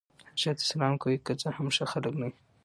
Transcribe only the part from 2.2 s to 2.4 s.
نه يي.